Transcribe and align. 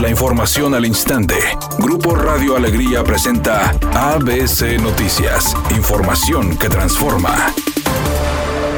La 0.00 0.08
información 0.08 0.76
al 0.76 0.86
instante. 0.86 1.34
Grupo 1.80 2.14
Radio 2.14 2.54
Alegría 2.56 3.02
presenta 3.02 3.70
ABC 3.94 4.80
Noticias. 4.80 5.56
Información 5.76 6.56
que 6.56 6.68
transforma. 6.68 7.52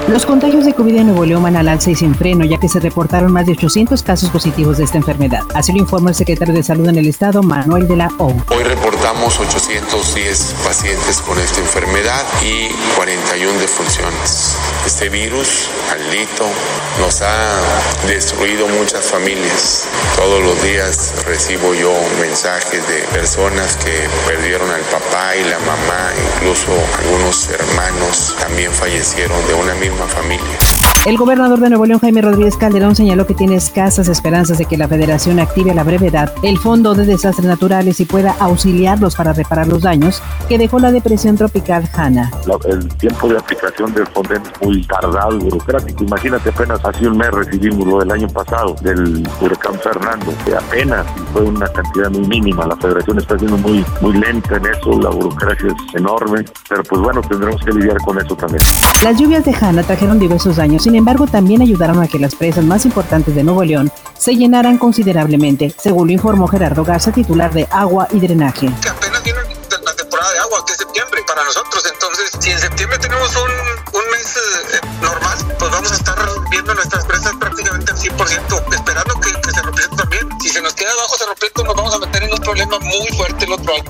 Los 0.09 0.25
contagios 0.25 0.65
de 0.65 0.73
COVID 0.73 0.97
en 0.97 1.07
Nuevo 1.09 1.27
León 1.27 1.43
van 1.43 1.57
al 1.57 1.69
alza 1.69 1.91
y 1.91 1.95
sin 1.95 2.15
freno, 2.15 2.47
ya 2.47 2.59
que 2.59 2.71
se 2.71 2.81
reportaron 2.81 3.33
más 3.33 3.45
de 3.45 3.53
800 3.53 4.03
casos 4.03 4.31
positivos 4.31 4.79
de 4.79 4.85
esta 4.85 4.97
enfermedad. 4.97 5.43
Así 5.55 5.73
lo 5.73 5.79
informó 5.79 6.09
el 6.09 6.15
secretario 6.15 6.55
de 6.55 6.63
Salud 6.63 6.89
en 6.89 6.97
el 6.97 7.07
Estado, 7.07 7.43
Manuel 7.43 7.87
de 7.87 7.97
la 7.97 8.11
O. 8.17 8.29
Hoy 8.29 8.65
reportamos 8.65 9.39
810 9.39 10.57
pacientes 10.65 11.21
con 11.21 11.39
esta 11.39 11.61
enfermedad 11.61 12.25
y 12.43 12.71
41 12.97 13.59
defunciones. 13.61 14.57
Este 14.91 15.09
virus, 15.09 15.71
maldito, 15.89 16.47
nos 16.99 17.23
ha 17.23 18.09
destruido 18.09 18.67
muchas 18.67 19.05
familias. 19.05 19.89
Todos 20.17 20.43
los 20.43 20.61
días 20.65 21.15
recibo 21.27 21.73
yo 21.75 21.93
mensajes 22.21 22.87
de 22.89 22.99
personas 23.13 23.77
que 23.77 24.09
perdieron 24.27 24.69
al 24.69 24.83
papá 24.83 25.37
y 25.37 25.49
la 25.49 25.61
mamá, 25.61 26.11
incluso 26.35 26.73
algunos 26.99 27.49
hermanos 27.51 28.35
también 28.41 28.73
fallecieron 28.73 29.39
de 29.47 29.55
una 29.55 29.75
misma 29.77 30.07
familia. 30.07 30.59
El 31.07 31.17
gobernador 31.17 31.61
de 31.61 31.71
Nuevo 31.71 31.87
León, 31.87 32.01
Jaime 32.01 32.21
Rodríguez 32.21 32.59
Calderón, 32.59 32.95
señaló 32.95 33.27
que 33.27 33.33
tiene 33.33 33.57
escasas 33.57 34.07
esperanzas 34.09 34.59
de 34.59 34.67
que 34.67 34.77
la 34.77 34.87
federación 34.87 35.41
active 35.41 35.71
a 35.71 35.75
la 35.75 35.83
brevedad 35.83 36.31
el 36.43 36.59
Fondo 36.59 36.95
de 36.95 37.07
Desastres 37.07 37.47
Naturales 37.47 38.01
y 38.01 38.05
pueda 38.05 38.37
auxiliarlos 38.39 39.17
para 39.17 39.33
reparar 39.33 39.67
los 39.67 39.81
daños 39.81 40.23
que 40.47 40.59
dejó 40.59 40.79
la 40.79 40.93
depresión 40.93 41.39
tropical 41.39 41.89
Hanna. 41.95 42.31
El 42.69 42.87
tiempo 42.97 43.29
de 43.29 43.39
aplicación 43.39 43.95
del 43.95 44.07
fondo 44.09 44.35
es 44.35 44.41
muy 44.61 44.80
tardado 44.87 45.39
burocrático. 45.39 46.05
Imagínate, 46.05 46.51
apenas 46.51 46.81
hace 46.85 47.07
un 47.07 47.17
mes 47.17 47.31
recibimos 47.31 47.87
lo 47.87 47.99
del 48.01 48.11
año 48.11 48.29
pasado 48.29 48.75
del 48.83 49.27
huracán 49.41 49.75
Fernando, 49.81 50.33
que 50.45 50.55
apenas 50.55 51.07
fue 51.33 51.43
una 51.43 51.67
cantidad 51.69 52.11
muy 52.11 52.27
mínima. 52.27 52.67
La 52.67 52.77
federación 52.77 53.19
está 53.19 53.39
siendo 53.39 53.57
muy, 53.59 53.85
muy 54.01 54.15
lenta 54.15 54.57
en 54.57 54.67
eso, 54.67 54.99
la 55.01 55.11
burocracia 55.11 55.69
es 55.69 55.95
enorme, 55.95 56.45
pero 56.69 56.83
pues 56.85 57.01
bueno, 57.01 57.21
tendremos 57.23 57.63
que 57.63 57.73
lidiar 57.73 57.99
con 57.99 58.19
eso 58.19 58.37
también. 58.37 58.63
Las 59.03 59.19
lluvias 59.19 59.45
de 59.45 59.55
Hanna 59.55 59.83
trajeron 59.83 60.19
diversos 60.19 60.57
daños, 60.57 60.83
sin 60.83 60.95
embargo 60.95 61.27
también 61.27 61.63
ayudaron 61.63 62.03
a 62.03 62.09
que 62.09 62.19
las 62.19 62.35
presas 62.35 62.65
más 62.65 62.85
importantes 62.85 63.35
de 63.35 63.45
Nuevo 63.45 63.65
León 63.65 63.91
se 64.17 64.37
llenaran 64.37 64.79
considerablemente, 64.79 65.73
según 65.79 66.09
lo 66.09 66.13
informó 66.13 66.47
Gerardo 66.47 66.85
Garza, 66.85 67.13
titular 67.13 67.53
de 67.53 67.67
Agua 67.71 68.07
y 68.13 68.21
Drenaje. 68.21 68.69
Para 71.41 71.49
nosotros, 71.49 71.83
entonces 71.91 72.31
si 72.39 72.51
en 72.51 72.59
septiembre 72.59 72.99
tenemos 72.99 73.35
un, 73.35 73.51
un 73.99 74.11
mes 74.11 74.37
eh, 74.37 74.87
normal, 75.01 75.39
pues 75.59 75.71
vamos 75.71 75.91
a 75.91 75.95
estar 75.95 76.15
viendo 76.51 76.75
nuestras 76.75 77.07
presas 77.07 77.33
prácticamente 77.37 77.93
al 77.93 77.99
100%, 77.99 78.75
esperando 78.75 79.15
que, 79.21 79.33
que 79.41 79.51
se 79.51 79.63
rompiesen 79.63 79.97
también. 79.97 80.29
Si 80.43 80.51
se 80.51 80.61
nos 80.61 80.75
queda 80.75 80.93
abajo 80.93 81.17
se 81.17 81.25
rompiendo, 81.25 81.65
nos 81.65 81.77
vamos 81.77 81.95
a 81.95 81.99
meter 81.99 82.25
en 82.25 82.33
un 82.35 82.41
problema 82.41 82.79
muy 82.81 83.09
fuerte 83.17 83.47
el 83.47 83.53
otro 83.53 83.73
año. 83.73 83.85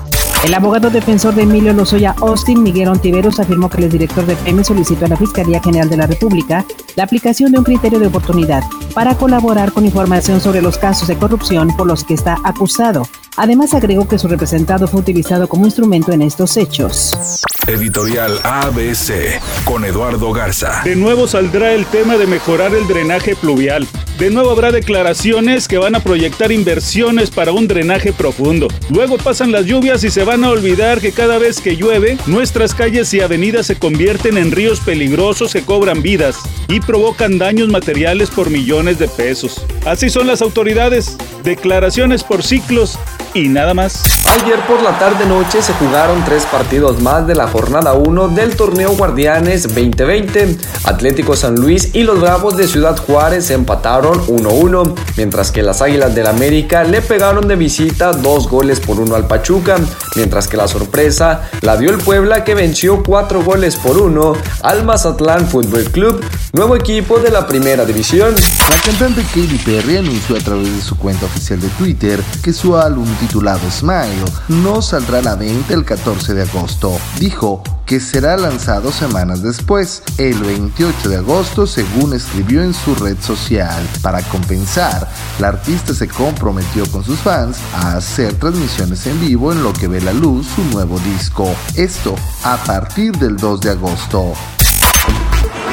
El 0.45 0.53
abogado 0.53 0.89
defensor 0.89 1.35
de 1.35 1.43
Emilio 1.43 1.73
Lozoya 1.73 2.15
Austin, 2.21 2.63
Miguel 2.63 2.87
Ontiveros, 2.87 3.37
afirmó 3.37 3.69
que 3.69 3.81
el 3.83 3.91
director 3.91 4.25
de 4.25 4.37
PM 4.37 4.63
solicitó 4.63 5.05
a 5.05 5.09
la 5.09 5.17
Fiscalía 5.17 5.61
General 5.61 5.89
de 5.89 5.97
la 5.97 6.07
República 6.07 6.63
la 6.95 7.03
aplicación 7.03 7.51
de 7.51 7.59
un 7.59 7.65
criterio 7.65 7.99
de 7.99 8.07
oportunidad 8.07 8.63
para 8.95 9.15
colaborar 9.15 9.73
con 9.73 9.85
información 9.85 10.39
sobre 10.39 10.61
los 10.61 10.77
casos 10.77 11.09
de 11.09 11.17
corrupción 11.17 11.75
por 11.75 11.85
los 11.85 12.05
que 12.05 12.13
está 12.13 12.37
acusado. 12.45 13.03
Además, 13.37 13.73
agregó 13.73 14.07
que 14.07 14.19
su 14.19 14.27
representado 14.27 14.87
fue 14.87 14.99
utilizado 14.99 15.47
como 15.47 15.65
instrumento 15.65 16.11
en 16.11 16.21
estos 16.21 16.57
hechos. 16.57 17.41
Editorial 17.67 18.39
ABC 18.43 19.39
con 19.65 19.85
Eduardo 19.85 20.33
Garza. 20.33 20.81
De 20.83 20.95
nuevo 20.95 21.27
saldrá 21.27 21.73
el 21.73 21.85
tema 21.85 22.17
de 22.17 22.27
mejorar 22.27 22.73
el 22.73 22.87
drenaje 22.87 23.35
pluvial. 23.35 23.87
De 24.17 24.29
nuevo 24.29 24.51
habrá 24.51 24.71
declaraciones 24.71 25.67
que 25.67 25.77
van 25.77 25.95
a 25.95 25.99
proyectar 25.99 26.51
inversiones 26.51 27.31
para 27.31 27.51
un 27.51 27.67
drenaje 27.67 28.13
profundo. 28.13 28.67
Luego 28.89 29.17
pasan 29.17 29.51
las 29.51 29.65
lluvias 29.65 30.03
y 30.03 30.11
se 30.11 30.23
van 30.23 30.43
a 30.43 30.49
olvidar 30.49 31.01
que 31.01 31.11
cada 31.11 31.39
vez 31.39 31.59
que 31.59 31.75
llueve, 31.75 32.17
nuestras 32.27 32.75
calles 32.75 33.13
y 33.13 33.21
avenidas 33.21 33.65
se 33.65 33.77
convierten 33.77 34.37
en 34.37 34.51
ríos 34.51 34.79
peligrosos 34.79 35.53
que 35.53 35.63
cobran 35.63 36.01
vidas 36.01 36.37
y 36.67 36.79
provocan 36.79 37.37
daños 37.37 37.69
materiales 37.69 38.29
por 38.29 38.49
millones 38.49 38.99
de 38.99 39.07
pesos. 39.07 39.65
Así 39.85 40.09
son 40.09 40.27
las 40.27 40.41
autoridades. 40.41 41.17
Declaraciones 41.43 42.23
por 42.23 42.43
ciclos 42.43 42.99
y 43.33 43.47
nada 43.47 43.73
más. 43.73 44.03
Ayer 44.27 44.59
por 44.67 44.81
la 44.81 44.97
tarde 44.99 45.25
noche 45.25 45.61
se 45.61 45.73
jugaron 45.73 46.23
tres 46.25 46.45
partidos 46.45 47.01
más 47.01 47.27
de 47.27 47.35
la 47.35 47.47
jornada 47.47 47.93
1 47.93 48.29
del 48.29 48.55
torneo 48.55 48.95
Guardianes 48.95 49.63
2020. 49.63 50.57
Atlético 50.83 51.35
San 51.35 51.55
Luis 51.55 51.89
y 51.93 52.03
los 52.03 52.19
Bravos 52.19 52.57
de 52.57 52.67
Ciudad 52.67 52.97
Juárez 52.97 53.49
empataron 53.51 54.10
1-1, 54.19 54.95
mientras 55.17 55.51
que 55.51 55.63
las 55.63 55.81
Águilas 55.81 56.13
del 56.15 56.27
América 56.27 56.83
le 56.83 57.01
pegaron 57.01 57.47
de 57.47 57.55
visita 57.55 58.11
dos 58.11 58.47
goles 58.47 58.79
por 58.79 58.99
uno 58.99 59.15
al 59.15 59.27
Pachuca, 59.27 59.77
mientras 60.15 60.47
que 60.47 60.57
la 60.57 60.67
sorpresa 60.67 61.49
la 61.61 61.77
dio 61.77 61.89
el 61.91 61.97
Puebla 61.97 62.43
que 62.43 62.55
venció 62.55 63.03
cuatro 63.03 63.43
goles 63.43 63.75
por 63.75 63.97
uno 63.97 64.33
al 64.61 64.83
Mazatlán 64.83 65.47
Fútbol 65.47 65.85
Club, 65.85 66.23
nuevo 66.53 66.75
equipo 66.75 67.19
de 67.19 67.31
la 67.31 67.47
primera 67.47 67.85
división. 67.85 68.35
La 68.69 68.75
cantante 68.83 69.21
Katy 69.23 69.59
Perry 69.65 69.97
anunció 69.97 70.35
a 70.35 70.39
través 70.39 70.75
de 70.75 70.81
su 70.81 70.97
cuenta 70.97 71.25
oficial 71.25 71.59
de 71.59 71.67
Twitter 71.69 72.21
que 72.43 72.53
su 72.53 72.75
álbum 72.75 73.07
titulado 73.19 73.69
Smile 73.69 74.25
no 74.47 74.81
saldrá 74.81 75.19
a 75.19 75.21
la 75.23 75.35
venta 75.35 75.73
el 75.73 75.85
14 75.85 76.33
de 76.33 76.43
agosto. 76.43 76.97
Dijo 77.19 77.63
que 77.91 77.99
será 77.99 78.37
lanzado 78.37 78.89
semanas 78.89 79.43
después, 79.43 80.01
el 80.17 80.41
28 80.41 81.09
de 81.09 81.17
agosto, 81.17 81.67
según 81.67 82.13
escribió 82.13 82.63
en 82.63 82.73
su 82.73 82.95
red 82.95 83.17
social. 83.19 83.85
Para 84.01 84.21
compensar, 84.21 85.09
la 85.41 85.49
artista 85.49 85.93
se 85.93 86.07
comprometió 86.07 86.89
con 86.89 87.03
sus 87.03 87.19
fans 87.19 87.57
a 87.73 87.97
hacer 87.97 88.33
transmisiones 88.35 89.05
en 89.07 89.19
vivo 89.19 89.51
en 89.51 89.61
lo 89.61 89.73
que 89.73 89.89
ve 89.89 89.99
la 89.99 90.13
luz 90.13 90.47
su 90.55 90.63
nuevo 90.73 90.99
disco. 90.99 91.53
Esto 91.75 92.15
a 92.45 92.55
partir 92.63 93.11
del 93.17 93.35
2 93.35 93.59
de 93.59 93.71
agosto. 93.71 94.35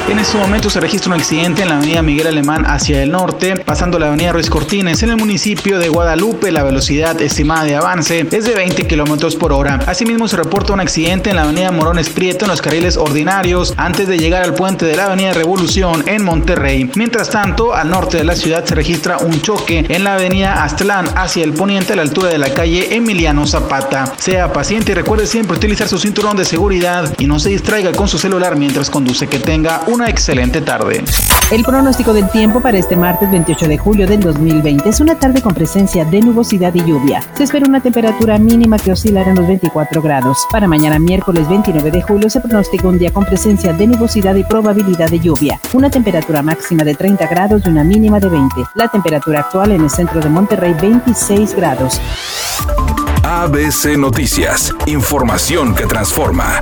En 0.09 0.17
este 0.17 0.39
momento 0.39 0.71
se 0.71 0.79
registra 0.79 1.13
un 1.13 1.19
accidente 1.19 1.61
en 1.61 1.69
la 1.69 1.77
avenida 1.77 2.01
Miguel 2.01 2.25
Alemán 2.25 2.65
hacia 2.65 3.03
el 3.03 3.11
norte, 3.11 3.58
pasando 3.69 3.99
la 3.99 4.07
avenida 4.07 4.31
Ruiz 4.31 4.49
Cortines 4.49 5.03
en 5.03 5.11
el 5.11 5.17
municipio 5.17 5.77
de 5.77 5.89
Guadalupe. 5.89 6.51
La 6.51 6.63
velocidad 6.63 7.21
estimada 7.21 7.65
de 7.65 7.75
avance 7.75 8.25
es 8.31 8.45
de 8.45 8.55
20 8.55 8.87
kilómetros 8.87 9.35
por 9.35 9.53
hora. 9.53 9.77
Asimismo, 9.85 10.27
se 10.27 10.37
reporta 10.37 10.73
un 10.73 10.79
accidente 10.79 11.29
en 11.29 11.35
la 11.35 11.43
avenida 11.43 11.71
Morones 11.71 12.09
Prieto 12.09 12.45
en 12.45 12.49
los 12.49 12.63
carriles 12.63 12.97
ordinarios 12.97 13.75
antes 13.77 14.07
de 14.07 14.17
llegar 14.17 14.41
al 14.41 14.55
puente 14.55 14.87
de 14.87 14.95
la 14.95 15.05
avenida 15.05 15.33
Revolución 15.33 16.03
en 16.07 16.23
Monterrey. 16.23 16.89
Mientras 16.95 17.29
tanto, 17.29 17.75
al 17.75 17.91
norte 17.91 18.17
de 18.17 18.23
la 18.23 18.35
ciudad 18.35 18.65
se 18.65 18.73
registra 18.73 19.19
un 19.19 19.39
choque 19.39 19.85
en 19.87 20.03
la 20.03 20.15
avenida 20.15 20.63
Aztlán 20.63 21.05
hacia 21.15 21.43
el 21.43 21.53
poniente 21.53 21.93
a 21.93 21.97
la 21.97 22.01
altura 22.01 22.29
de 22.29 22.39
la 22.39 22.51
calle 22.51 22.95
Emiliano 22.95 23.45
Zapata. 23.45 24.15
Sea 24.17 24.51
paciente 24.51 24.93
y 24.93 24.95
recuerde 24.95 25.27
siempre 25.27 25.57
utilizar 25.57 25.87
su 25.87 25.99
cinturón 25.99 26.35
de 26.35 26.43
seguridad 26.45 27.13
y 27.19 27.27
no 27.27 27.37
se 27.37 27.49
distraiga 27.49 27.91
con 27.91 28.07
su 28.07 28.17
celular 28.17 28.55
mientras 28.55 28.89
conduce. 28.89 29.27
Que 29.27 29.37
tenga 29.37 29.81
un 29.85 29.99
una 29.99 30.09
excelente 30.09 30.61
tarde. 30.61 31.03
El 31.51 31.63
pronóstico 31.63 32.13
del 32.13 32.29
tiempo 32.29 32.61
para 32.61 32.77
este 32.77 32.95
martes 32.95 33.29
28 33.29 33.58
de 33.67 33.77
julio 33.77 34.07
del 34.07 34.21
2020 34.21 34.87
es 34.87 34.99
una 34.99 35.19
tarde 35.19 35.41
con 35.41 35.53
presencia 35.53 36.05
de 36.05 36.21
nubosidad 36.21 36.73
y 36.73 36.83
lluvia. 36.83 37.21
Se 37.33 37.43
espera 37.43 37.65
una 37.67 37.81
temperatura 37.81 38.37
mínima 38.37 38.77
que 38.77 38.91
oscilará 38.91 39.29
en 39.29 39.35
los 39.35 39.47
24 39.47 40.01
grados. 40.01 40.45
Para 40.51 40.67
mañana 40.67 40.99
miércoles 40.99 41.47
29 41.49 41.91
de 41.91 42.01
julio 42.01 42.29
se 42.29 42.39
pronostica 42.41 42.87
un 42.87 42.97
día 42.97 43.11
con 43.11 43.25
presencia 43.25 43.73
de 43.73 43.87
nubosidad 43.87 44.35
y 44.35 44.43
probabilidad 44.43 45.09
de 45.09 45.19
lluvia. 45.19 45.59
Una 45.73 45.89
temperatura 45.89 46.41
máxima 46.41 46.83
de 46.83 46.95
30 46.95 47.27
grados 47.27 47.61
y 47.65 47.69
una 47.69 47.83
mínima 47.83 48.19
de 48.19 48.29
20. 48.29 48.55
La 48.75 48.87
temperatura 48.87 49.41
actual 49.41 49.71
en 49.71 49.81
el 49.81 49.89
centro 49.89 50.21
de 50.21 50.29
Monterrey 50.29 50.73
26 50.79 51.55
grados. 51.55 51.99
ABC 53.23 53.97
Noticias, 53.97 54.73
información 54.87 55.75
que 55.75 55.85
transforma. 55.85 56.61